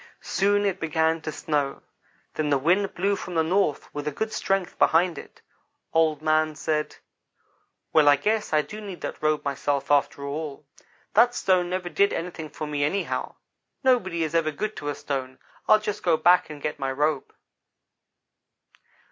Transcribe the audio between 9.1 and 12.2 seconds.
robe myself, after all. That stone never did